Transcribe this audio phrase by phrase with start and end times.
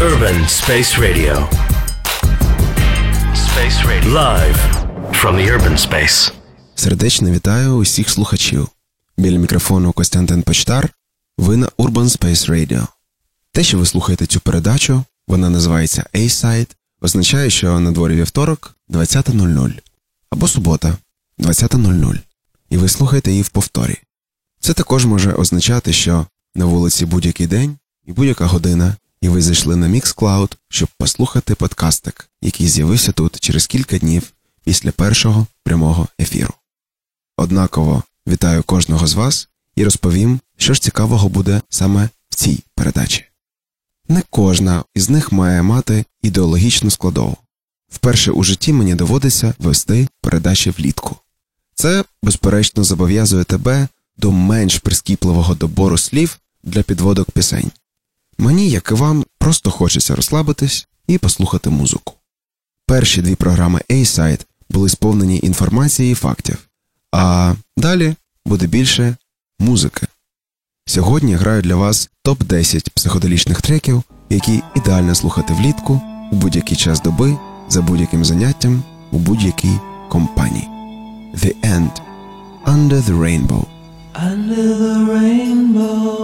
[0.00, 1.48] Urban Space Radio.
[3.34, 4.12] Space Radio.
[4.12, 4.58] Live
[5.12, 6.32] from the urban space.
[6.74, 8.68] Сердечно вітаю усіх слухачів.
[9.18, 10.88] Біля мікрофону Костянтин Почтар.
[11.38, 12.86] Ви на Urban Space Radio.
[13.52, 16.70] Те, що ви слухаєте цю передачу, вона називається A-Side,
[17.00, 19.78] означає, що на дворі вівторок 20.00
[20.30, 20.96] або субота
[21.38, 22.20] 20.00.
[22.70, 23.98] І ви слухаєте її в повторі.
[24.60, 28.96] Це також може означати, що на вулиці будь-який день і будь-яка година,
[29.26, 34.32] і ви зайшли на Mixcloud, щоб послухати подкастик, який з'явився тут через кілька днів
[34.64, 36.54] після першого прямого ефіру.
[37.36, 43.24] Однаково вітаю кожного з вас і розповім, що ж цікавого буде саме в цій передачі.
[44.08, 47.36] Не кожна із них має мати ідеологічну складову.
[47.88, 51.16] Вперше у житті мені доводиться вести передачі влітку.
[51.74, 57.70] Це, безперечно, зобов'язує тебе до менш прискіпливого добору слів для підводок пісень.
[58.38, 62.14] Мені, як і вам, просто хочеться розслабитись і послухати музику.
[62.86, 66.68] Перші дві програми A-Side були сповнені інформації і фактів,
[67.12, 68.14] а далі
[68.46, 69.16] буде більше
[69.58, 70.06] музики.
[70.86, 76.00] Сьогодні граю для вас топ-10 психоделічних треків, які ідеально слухати влітку
[76.32, 77.38] у будь-який час доби,
[77.68, 78.82] за будь-яким заняттям,
[79.12, 80.68] у будь-якій компанії.
[81.34, 81.90] The End
[82.66, 83.64] Under the Rainbow
[84.14, 86.16] Under the rainbow,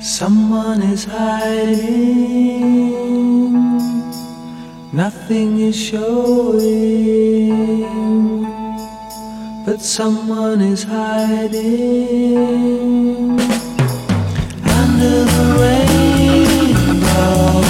[0.00, 2.00] someone is hiding.
[4.92, 6.64] Nothing is showing,
[9.64, 11.60] but someone is hiding.
[14.80, 17.69] Under the rainbow,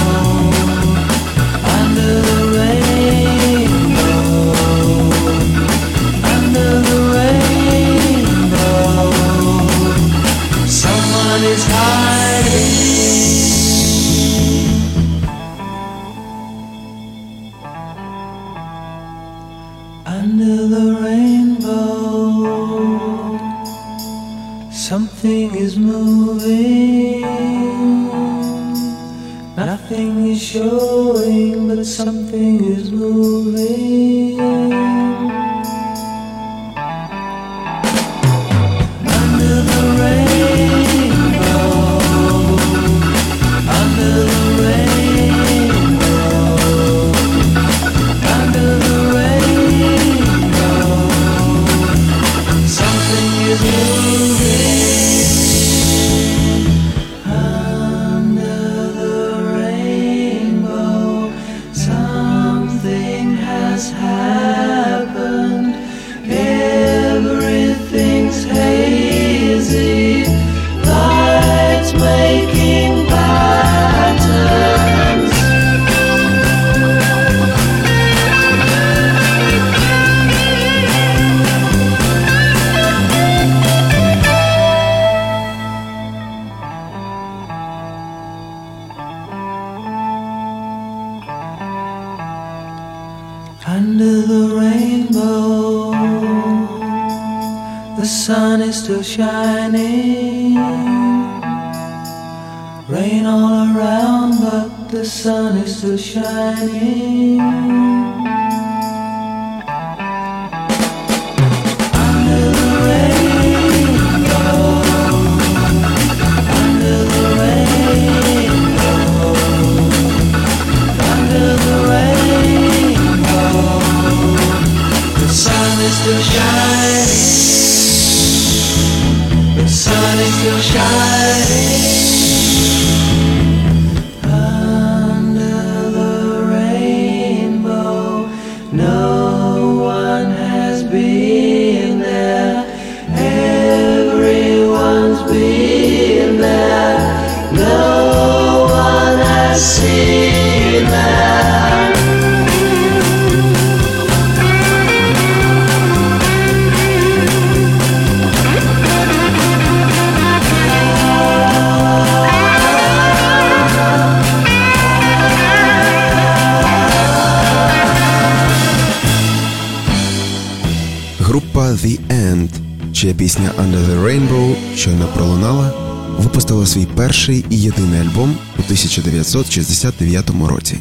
[173.01, 175.73] чия пісня Under the Rainbow щойно пролунала,
[176.19, 180.77] випустила свій перший і єдиний альбом у 1969 році.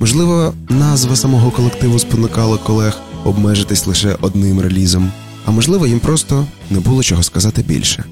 [0.00, 5.12] Можливо, назва самого колективу спонукала колег обмежитись лише одним релізом,
[5.44, 8.04] а можливо, їм просто не було чого сказати більше.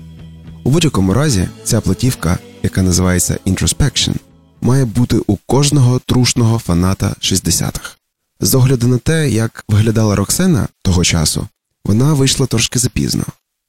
[0.64, 4.14] У будь-якому разі, ця платівка яка називається Introspection,
[4.61, 7.96] має бути у кожного трушного фаната 60-х.
[8.41, 11.49] З огляду на те, як виглядала Роксена того часу,
[11.85, 13.25] вона вийшла трошки запізно,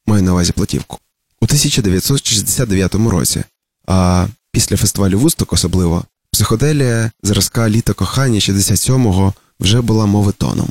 [0.06, 0.98] маю на увазі платівку,
[1.42, 3.44] у 1969 році,
[3.88, 10.69] а після фестивалю Вусток особливо, психоделія зразка літа кохання 67-го вже була мовитоном.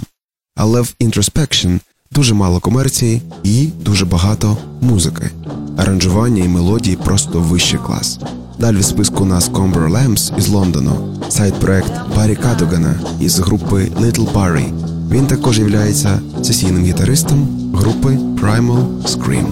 [0.56, 1.80] Але в Introspection
[2.10, 5.30] дуже мало комерції і дуже багато музики.
[5.78, 8.18] Аранжування і мелодії просто вищий клас.
[8.58, 14.32] Далі в списку у нас Comber Lamps із Лондону, сайт-проект Баррі Кадогана із групи Little
[14.32, 14.79] Barry.
[15.10, 15.92] Він також є
[16.42, 19.46] сесійним гітаристом групи Primal Scream.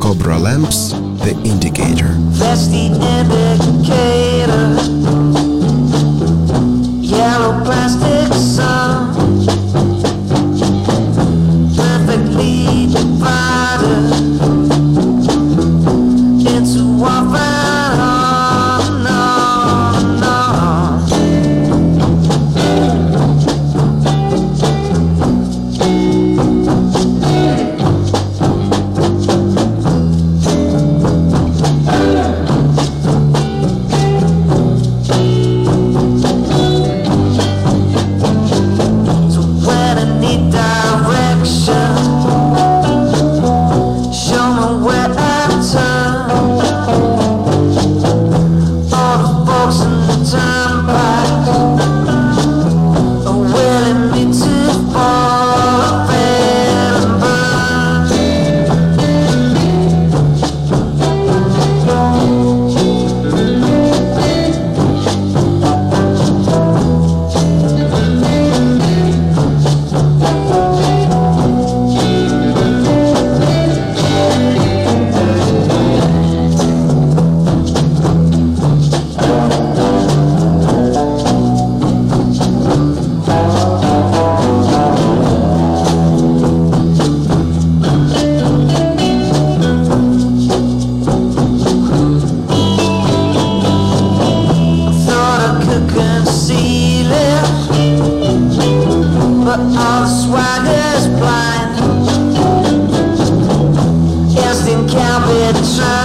[0.00, 0.80] Cobra Lamps
[1.24, 2.10] The Indicator.
[2.40, 2.84] That's the
[3.18, 4.64] indicator.
[7.16, 8.81] Yellow plastic sun.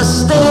[0.08, 0.47] stay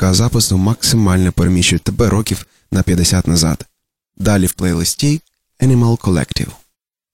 [0.00, 3.66] техніка запису максимально переміщують тебе років на 50 назад.
[4.16, 5.20] Далі в плейлисті
[5.60, 6.48] Animal Collective.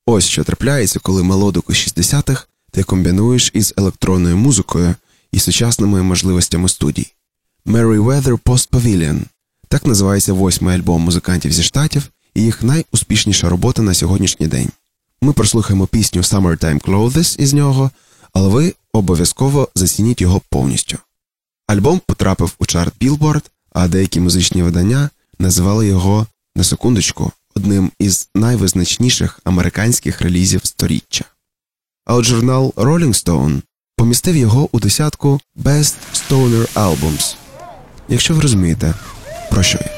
[0.06, 4.94] Ось що трапляється, коли мелодику 60-х ти комбінуєш із електронною музикою
[5.32, 7.12] і сучасними можливостями студій.
[7.66, 9.20] Merryweather Post Pavilion–
[9.68, 14.70] так називається восьмий альбом музикантів зі штатів і їх найуспішніша робота на сьогоднішній день.
[15.22, 17.90] Ми прослухаємо пісню Summertime Clothes із нього,
[18.32, 20.98] але ви обов'язково зацініть його повністю.
[21.66, 23.42] Альбом потрапив у чарт Billboard,
[23.72, 31.24] а деякі музичні видання називали його на секундочку одним із найвизначніших американських релізів сторіччя.
[32.04, 33.62] А от журнал Rolling Stone
[33.96, 37.36] помістив його у десятку Best Stoner Albums.
[38.08, 38.94] Якщо ви розумієте,
[39.50, 39.90] про що я.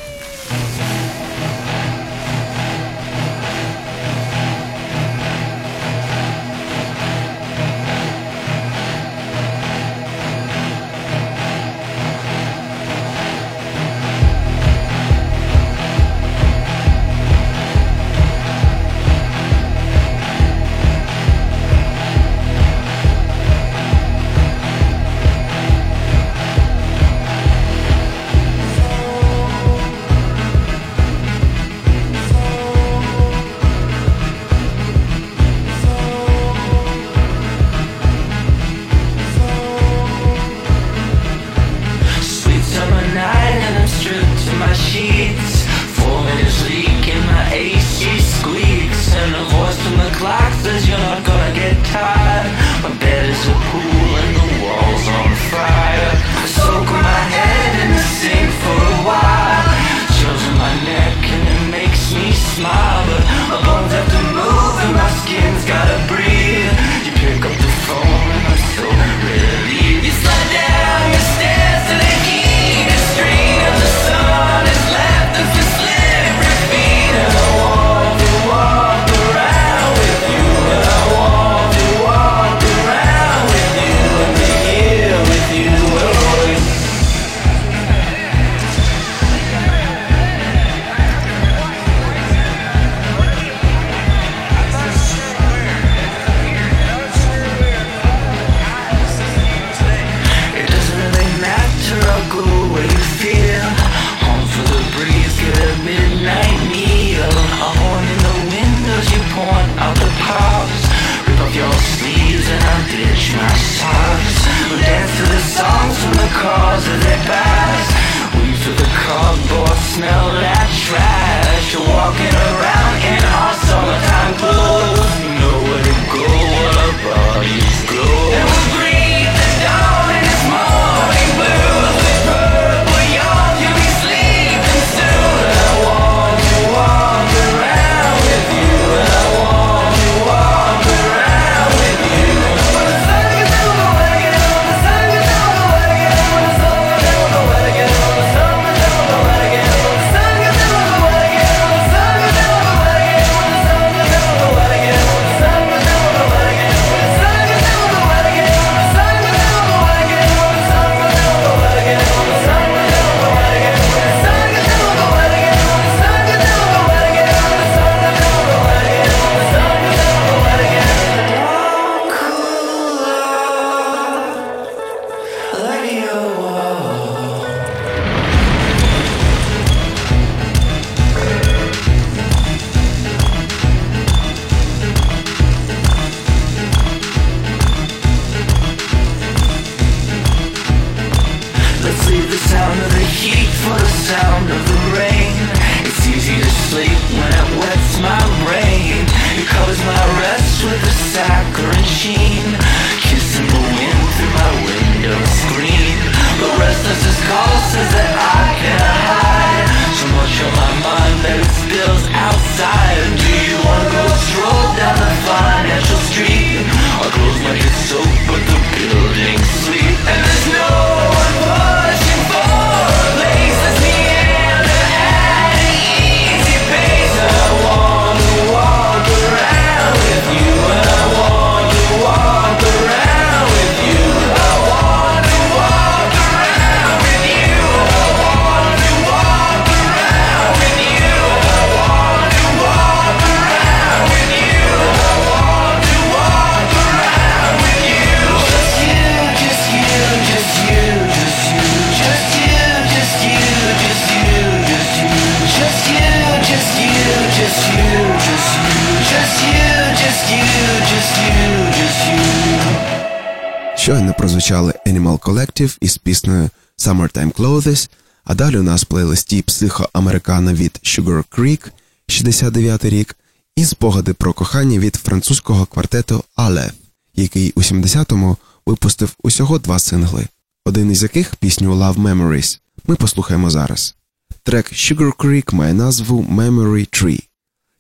[265.59, 267.91] Collective із піснею Summertime Clothes,
[268.25, 271.71] а далі у нас плейлисті психоамерикана від Sugar Creek,
[272.09, 273.17] 69 рік,
[273.57, 276.73] і спогади про кохання від французького квартету Aleph,
[277.15, 278.37] який у 70-му
[278.67, 280.27] випустив усього два сингли,
[280.65, 283.95] один із яких пісню Love Memories ми послухаємо зараз.
[284.43, 287.23] Трек Sugar Creek має назву Memory Tree.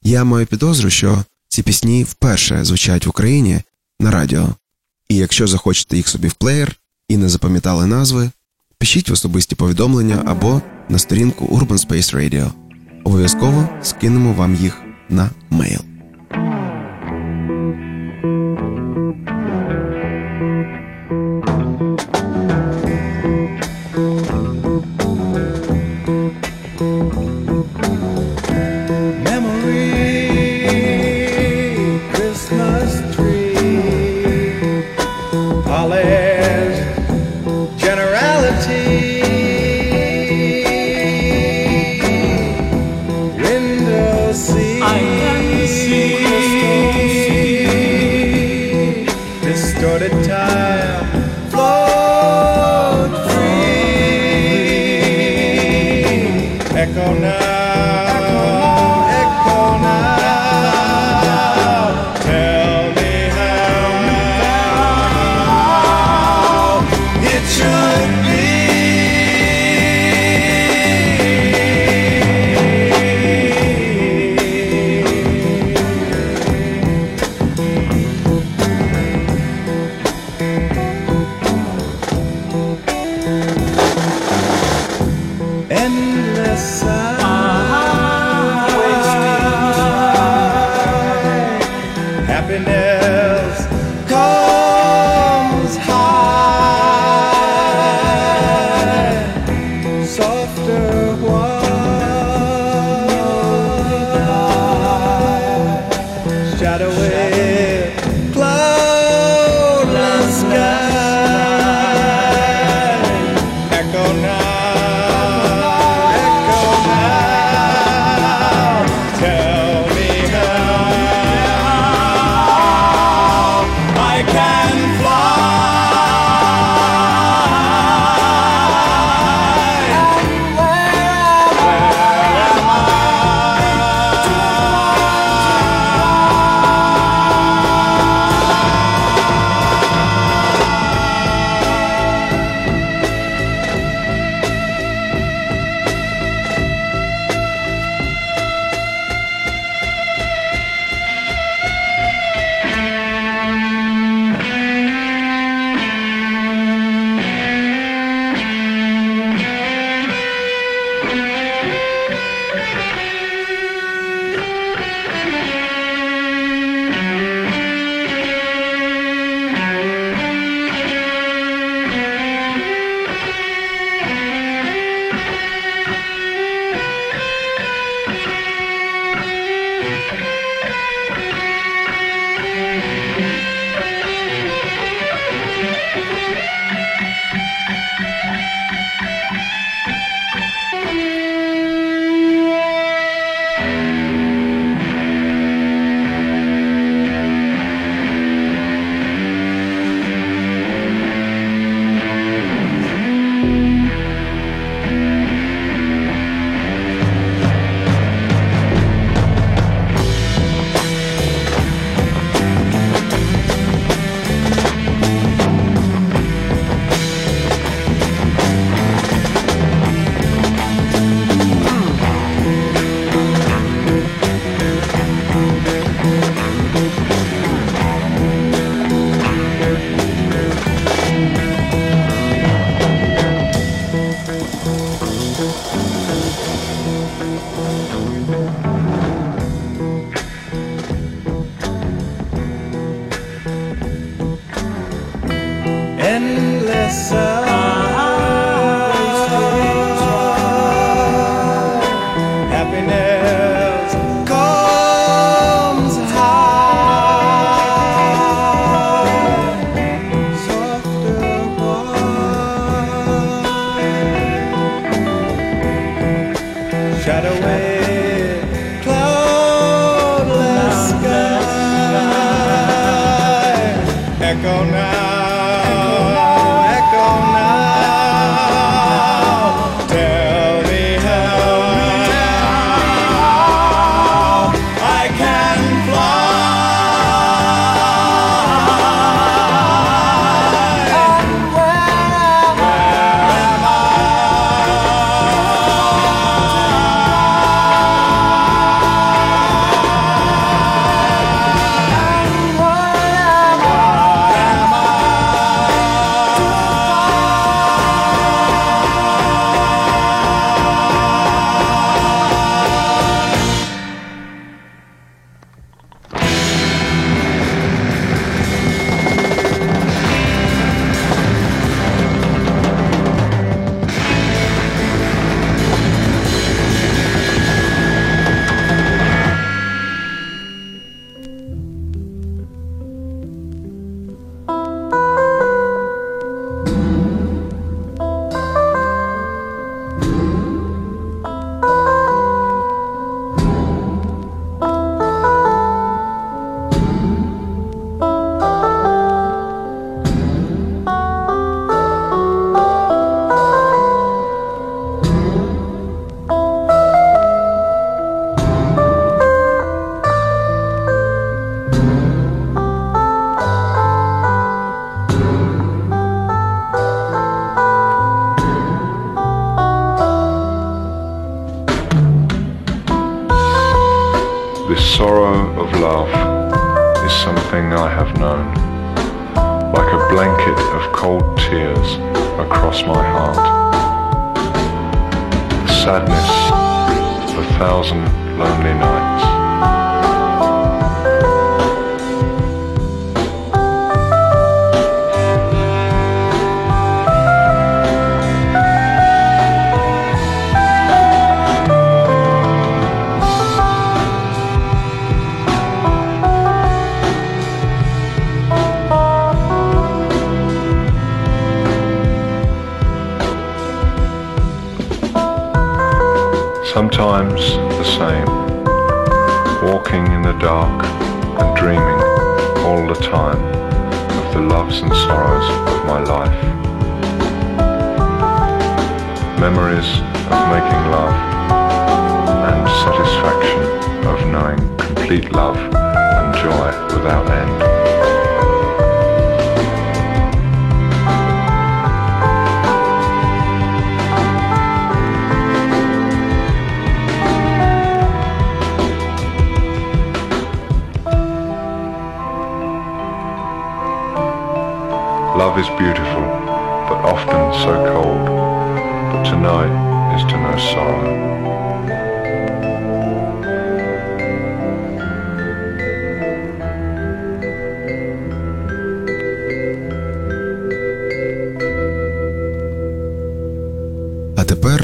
[0.02, 3.60] Я маю підозру, що ці пісні вперше звучать в Україні
[4.00, 4.48] на радіо.
[5.08, 6.76] І якщо захочете їх собі в плеєр
[7.08, 8.30] і не запам'ятали назви,
[8.78, 12.50] пишіть в особисті повідомлення або на сторінку Urban Space Radio.
[13.04, 15.80] Обов'язково скинемо вам їх на мейл.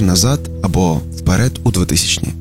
[0.05, 2.35] Назад або вперед у 2000-ні.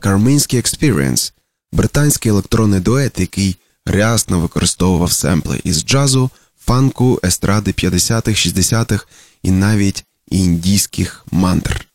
[0.00, 1.32] Carminski Experience–
[1.72, 6.30] британський електронний дует, який рясно використовував семпли із джазу,
[6.64, 9.06] фанку, естради 50-х, 60-х
[9.42, 11.86] і навіть індійських мантр.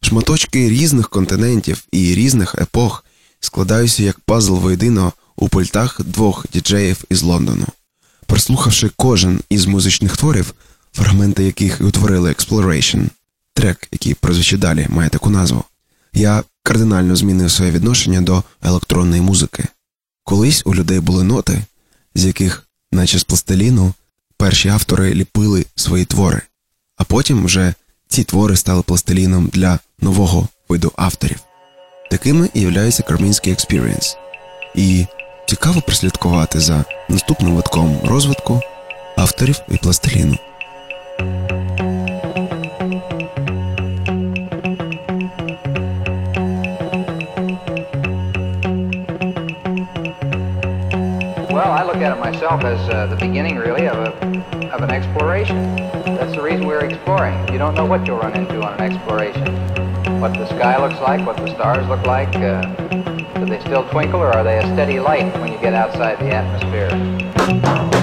[0.00, 3.04] Шматочки різних континентів і різних епох
[3.40, 7.66] складаються як пазл воєдино у пультах двох діджеїв із Лондону.
[8.26, 10.54] Прослухавши кожен із музичних творів,
[10.92, 13.08] фрагменти яких утворили Exploration,
[13.58, 15.64] трек, який прозвучить далі, має таку назву,
[16.12, 19.64] я кардинально змінив своє відношення до електронної музики.
[20.24, 21.62] Колись у людей були ноти,
[22.14, 23.92] з яких, наче з пластиліну,
[24.36, 26.42] перші автори ліпили свої твори,
[26.96, 27.74] а потім вже
[28.08, 31.40] ці твори стали пластиліном для нового виду авторів.
[32.10, 34.16] Такими і являється Кармінський Experience.
[34.74, 35.06] І
[35.48, 38.60] цікаво прослідкувати за наступним витком розвитку
[39.16, 40.38] авторів і пластиліну.
[51.78, 55.76] I look at it myself as uh, the beginning, really, of, a, of an exploration.
[55.76, 57.52] That's the reason we're exploring.
[57.52, 59.46] You don't know what you'll run into on an exploration.
[60.20, 62.34] What the sky looks like, what the stars look like.
[62.34, 62.62] Uh,
[63.38, 66.34] do they still twinkle, or are they a steady light when you get outside the
[66.34, 67.97] atmosphere?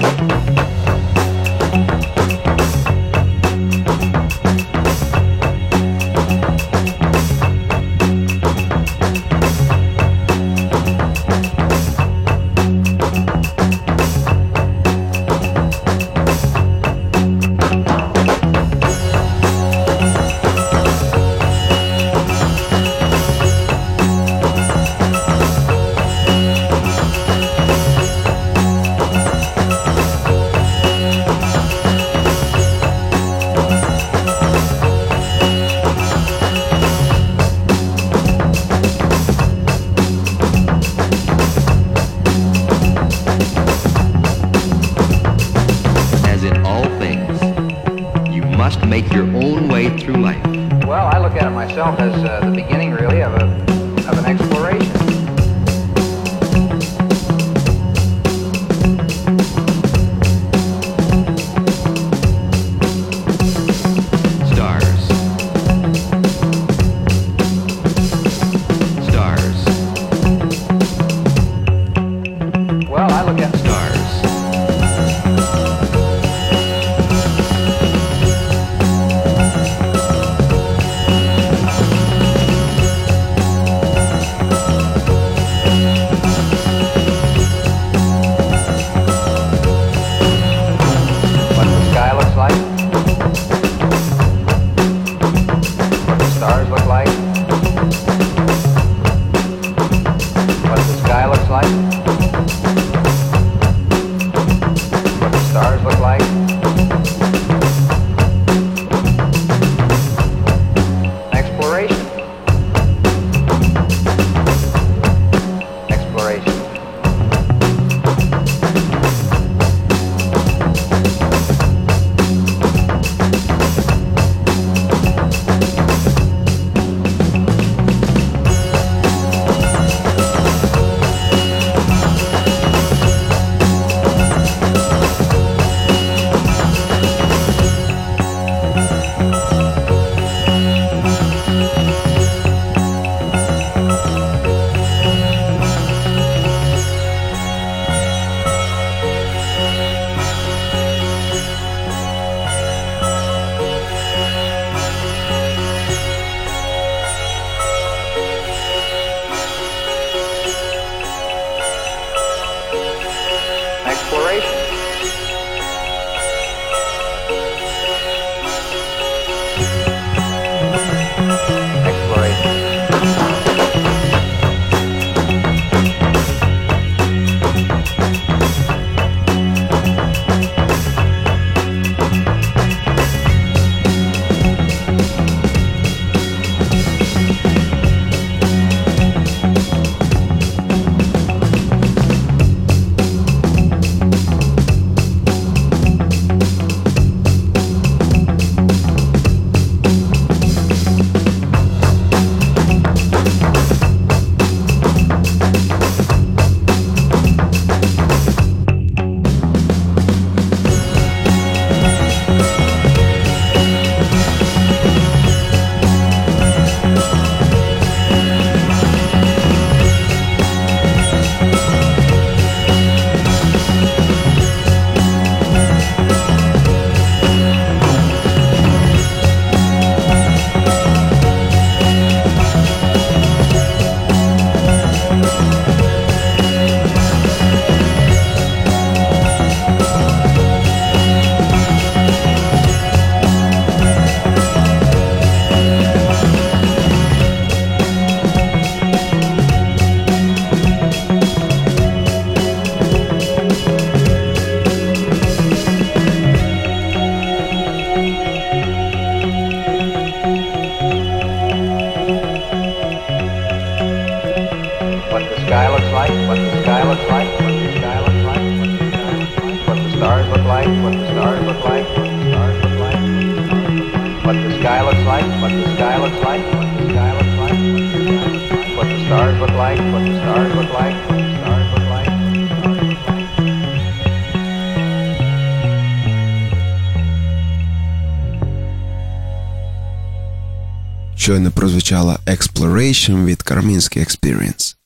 [293.66, 294.76] Кармінський Experience.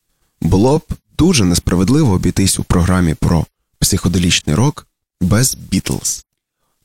[0.40, 0.82] Було б
[1.18, 3.46] дуже несправедливо обійтись у програмі про
[3.78, 4.86] психоделічний рок
[5.20, 6.24] без Бітлз.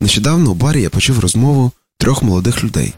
[0.02, 2.94] Нещодавно у барі я почув розмову трьох молодих людей.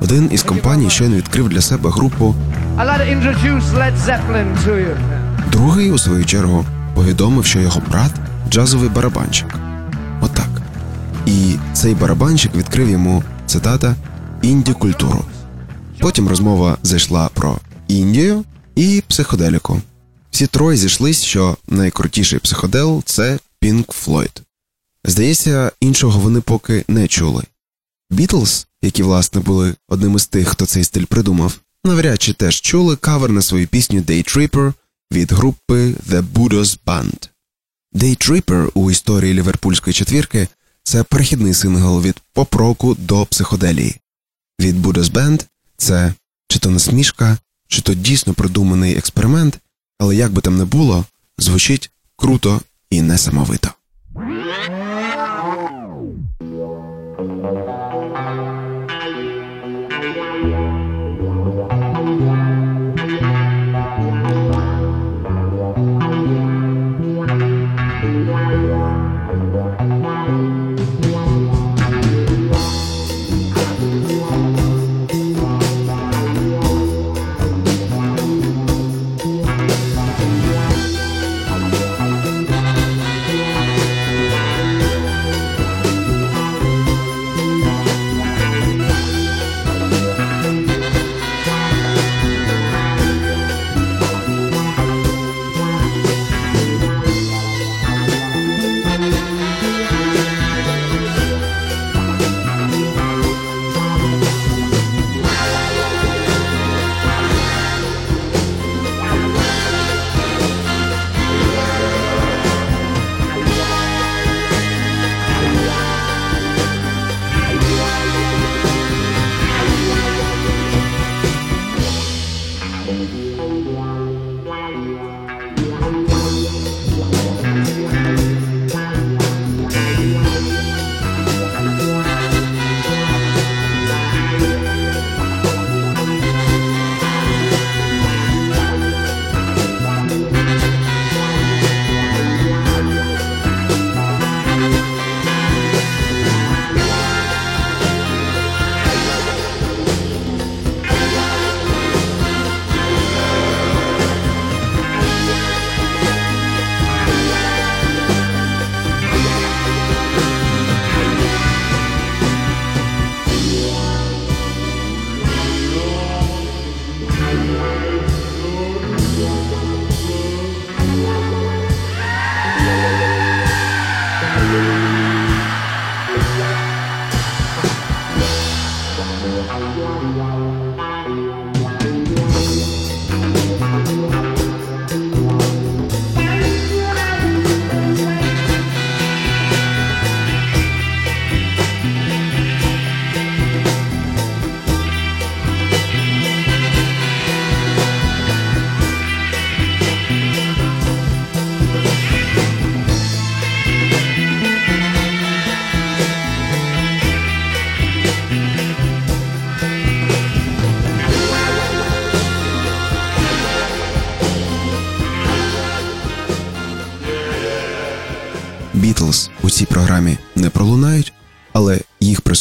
[0.00, 2.34] Один із компаній щойно відкрив для себе групу,
[5.52, 8.12] другий, у свою чергу, повідомив, що його брат
[8.50, 9.54] джазовий барабанщик.
[10.20, 10.50] Отак.
[11.26, 13.94] І цей барабанщик відкрив йому цитата
[14.42, 15.24] інді культуру.
[16.00, 17.58] Потім розмова зайшла про
[17.92, 19.80] Індію і психоделіку.
[20.30, 24.40] Всі троє зійшлись, що найкрутіший психодел це Pink Floyd.
[25.04, 27.42] Здається, іншого вони поки не чули.
[28.10, 32.96] Бітлз, які власне були одним із тих, хто цей стиль придумав, навряд чи теж чули
[32.96, 34.72] кавер на свою пісню Day Tripper
[35.12, 37.28] від групи The Buddha's Band.
[37.94, 40.48] Day Tripper у історії ліверпульської четвірки
[40.82, 43.96] це перехідний сингл від поп-року до психоделії.
[44.60, 46.14] Від Buddha's Band це
[46.48, 47.38] чи то насмішка,
[47.72, 49.58] чи то дійсно продуманий експеримент,
[49.98, 51.04] але як би там не було,
[51.38, 53.70] звучить круто і несамовито.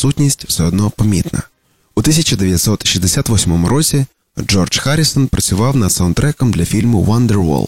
[0.01, 1.41] Присутність все одно помітна.
[1.95, 4.05] У 1968 році
[4.39, 7.67] Джордж Харрісон працював над саундтреком для фільму Wonderwall.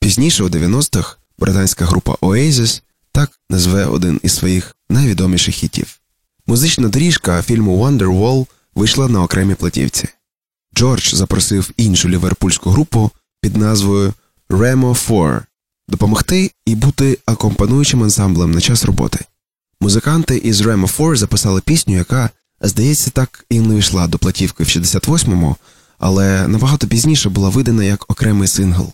[0.00, 5.98] Пізніше, у 90-х, британська група Oasis так назве один із своїх найвідоміших хітів.
[6.46, 10.08] Музична доріжка фільму Wonderwall вийшла на окремій платівці.
[10.74, 14.14] Джордж запросив іншу ліверпульську групу під назвою
[14.48, 15.40] Remo 4
[15.88, 19.18] допомогти і бути акомпануючим ансамблем на час роботи.
[19.80, 24.66] Музиканти із Remo 4 записали пісню, яка, здається, так і не йшла до платівки в
[24.66, 25.56] 68-му,
[25.98, 28.92] але набагато пізніше була видана як окремий сингл.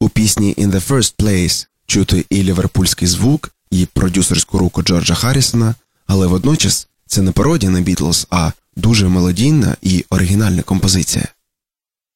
[0.00, 5.74] У пісні «In the First Place» чути і ліверпульський звук, і продюсерську руку Джорджа Харрісона,
[6.06, 11.28] але водночас це не пародія на Бітлз, а дуже мелодійна і оригінальна композиція.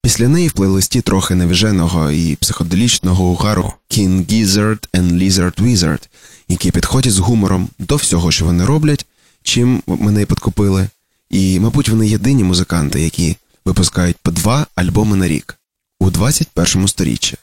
[0.03, 6.09] Після неї в плейлисті трохи невіженого і психоделічного угару King Gizzard and Lizard Wizard,
[6.49, 9.07] які підходять з гумором до всього, що вони роблять,
[9.43, 10.89] чим мене підкупили.
[11.31, 15.59] І, мабуть, вони єдині музиканти, які випускають по два альбоми на рік
[16.01, 17.37] у 21 сторіччі.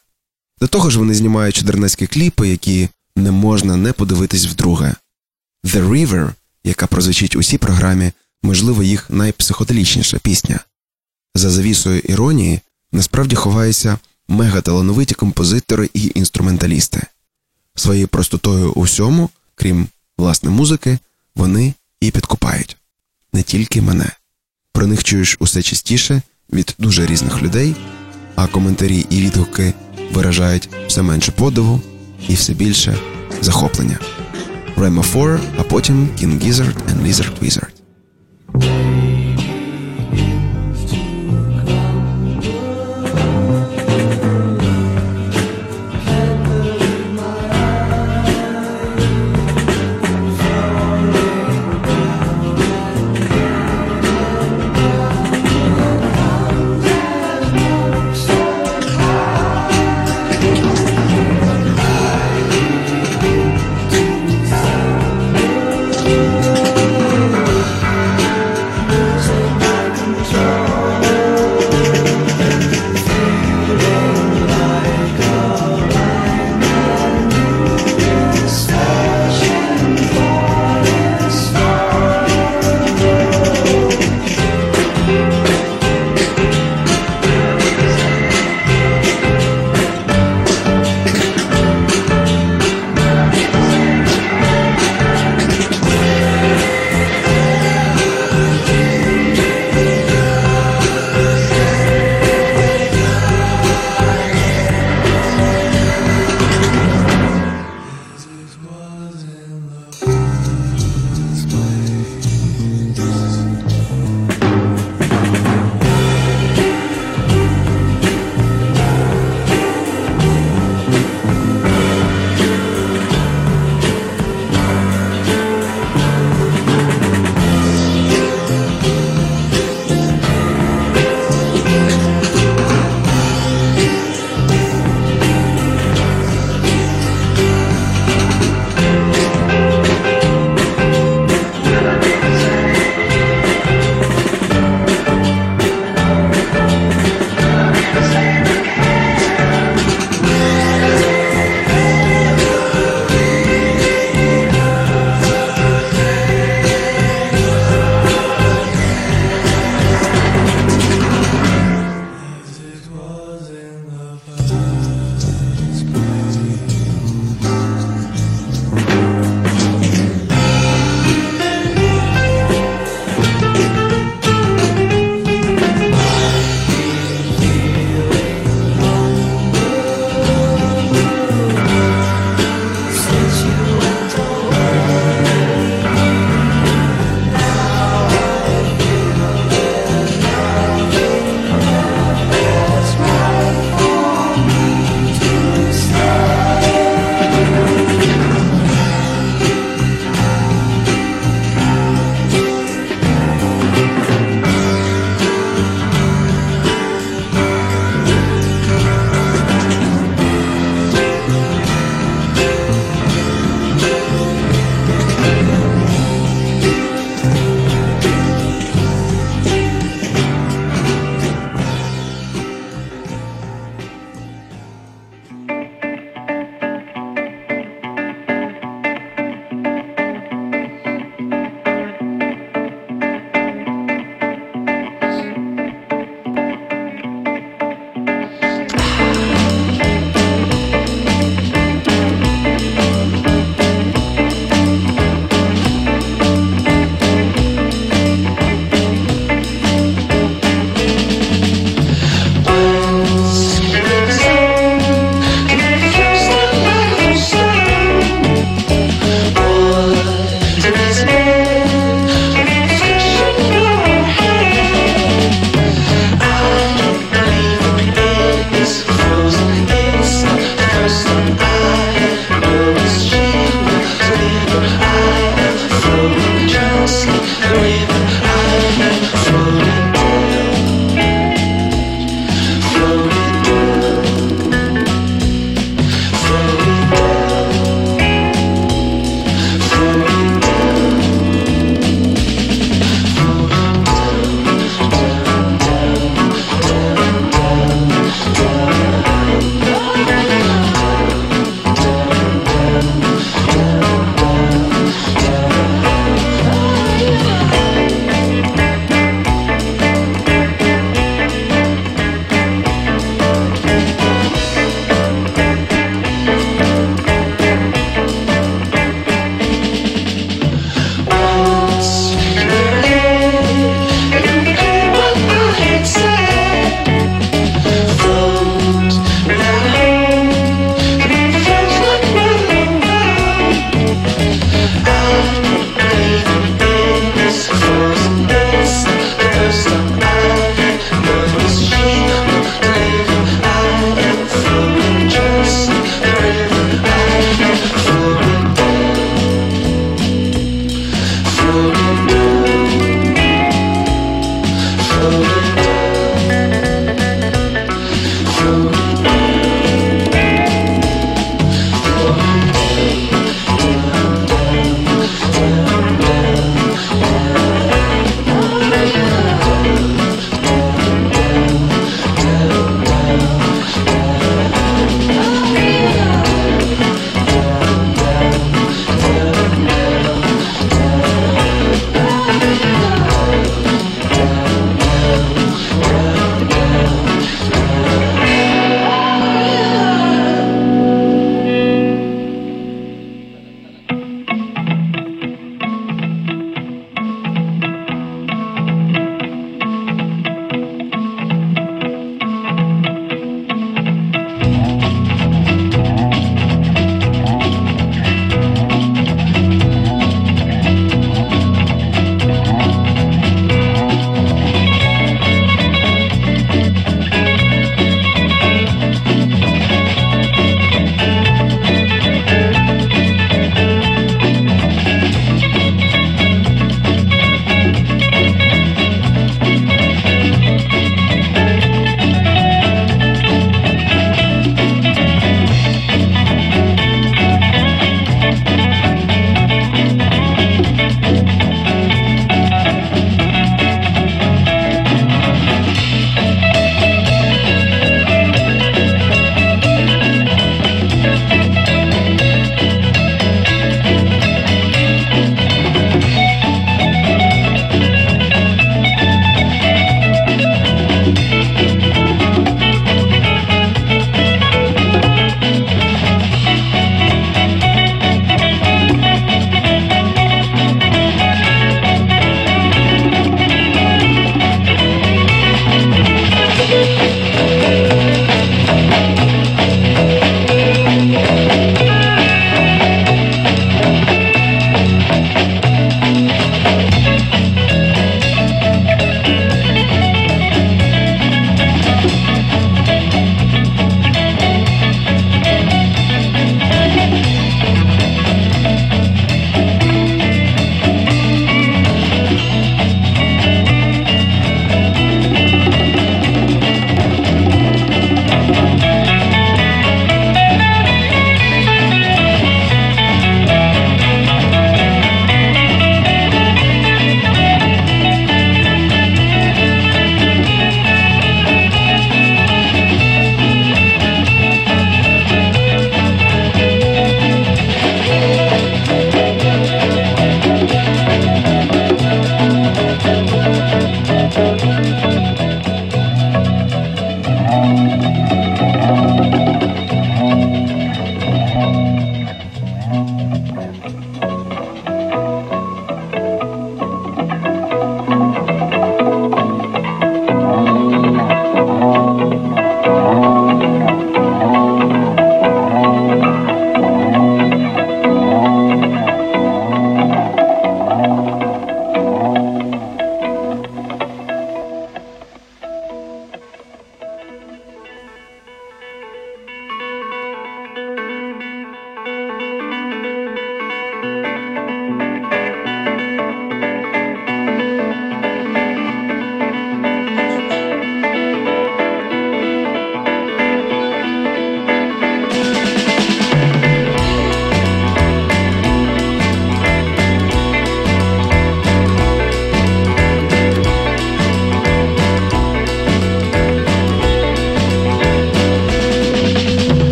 [0.59, 4.95] До того ж, вони знімають чудернацькі кліпи, які не можна не подивитись вдруге.
[5.63, 6.33] The River,
[6.63, 8.11] яка прозвучить у цій програмі,
[8.43, 10.59] можливо, їх найпсиходелічніша пісня.
[11.35, 12.59] За завісою іронії
[12.91, 17.01] насправді ховаються мегаталановиті композитори і інструменталісти.
[17.75, 20.99] Своєю простотою у всьому, крім власне музики,
[21.35, 22.77] вони і підкупають
[23.33, 24.11] не тільки мене.
[24.73, 26.21] Про них чуєш усе частіше
[26.53, 27.75] від дуже різних людей,
[28.35, 29.73] а коментарі і відгуки
[30.13, 31.81] виражають все менше подиву
[32.29, 32.97] і все більше
[33.41, 33.99] захоплення.
[34.77, 37.76] Rema 4, а потім King Gizzard and Lizard Wizard.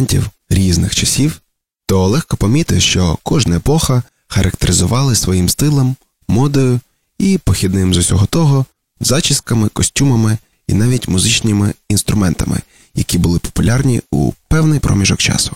[0.00, 1.40] Музикантів різних часів,
[1.86, 5.96] то легко помітиш, що кожна епоха характеризували своїм стилем,
[6.28, 6.80] модою
[7.18, 8.64] і похідним з усього того,
[9.00, 10.38] зачісками, костюмами
[10.68, 12.60] і навіть музичними інструментами,
[12.94, 15.52] які були популярні у певний проміжок часу.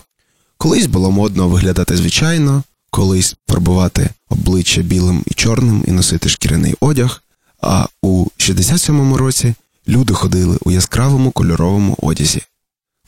[0.57, 7.23] Колись було модно виглядати звичайно, колись фарбувати обличчя білим і чорним і носити шкіряний одяг.
[7.61, 9.53] А у 67-му році
[9.87, 12.41] люди ходили у яскравому кольоровому одязі.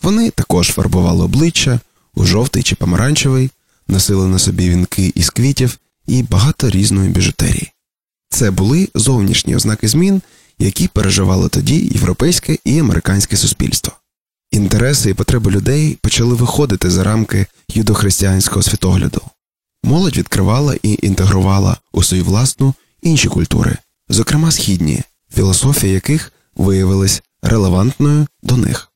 [0.01, 1.79] Вони також фарбували обличчя
[2.15, 3.49] у жовтий чи помаранчевий,
[3.87, 5.77] носили на собі вінки із квітів
[6.07, 7.71] і багато різної біжутерії.
[8.29, 10.21] Це були зовнішні ознаки змін,
[10.59, 13.93] які переживало тоді європейське і американське суспільство.
[14.51, 19.21] Інтереси і потреби людей почали виходити за рамки юдохристиянського світогляду.
[19.83, 23.77] Молодь відкривала і інтегрувала у свою власну інші культури,
[24.09, 25.03] зокрема східні,
[25.35, 28.86] філософія яких виявилась релевантною до них,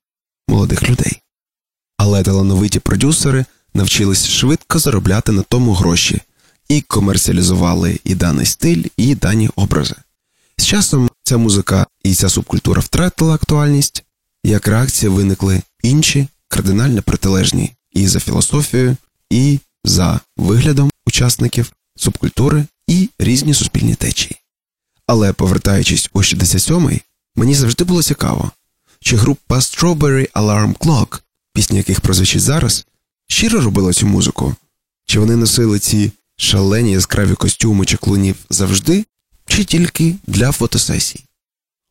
[0.51, 1.21] молодих людей.
[1.97, 6.21] Але талановиті продюсери навчились швидко заробляти на тому гроші
[6.69, 9.95] і комерціалізували і даний стиль, і дані образи.
[10.57, 14.03] З часом ця музика і ця субкультура втратила актуальність,
[14.43, 18.97] як реакція виникли інші кардинально протилежні і за філософією,
[19.29, 24.35] і за виглядом учасників субкультури і різні суспільні течії.
[25.07, 27.01] Але повертаючись у 67-й,
[27.35, 28.51] мені завжди було цікаво,
[29.01, 31.21] чи група Strawberry Alarm Clock,
[31.53, 32.85] пісні яких прозвучить зараз,
[33.27, 34.55] щиро робила цю музику,
[35.05, 39.05] чи вони носили ці шалені яскраві костюми чаклунів завжди,
[39.47, 41.25] чи тільки для фотосесій.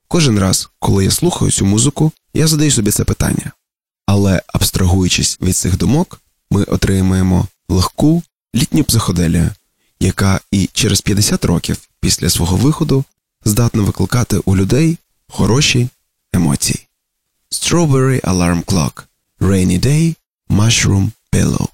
[0.09, 3.53] Кожен раз, коли я слухаю цю музику, я задаю собі це питання.
[4.07, 8.23] Але абстрагуючись від цих думок, ми отримаємо легку
[8.55, 9.51] літню психоделію,
[10.01, 13.05] яка і через 50 років після свого виходу
[13.45, 14.99] здатна викликати у людей
[15.29, 15.89] хороші
[16.33, 16.87] емоції.
[17.53, 19.09] Strawberry Alarm Clock.
[19.41, 20.17] Rainy Day
[20.49, 21.71] Mushroom Pillow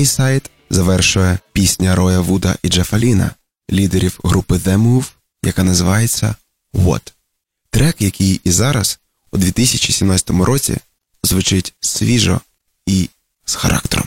[0.00, 3.30] A-Side завершує пісня Роя Вуда і Джефа Ліна,
[3.70, 5.04] лідерів групи The Move,
[5.42, 6.34] яка називається
[6.74, 7.12] What.
[7.70, 8.98] Трек, який і зараз,
[9.32, 10.76] у 2017 році,
[11.22, 12.40] звучить свіжо
[12.86, 13.08] і
[13.44, 14.06] з характером.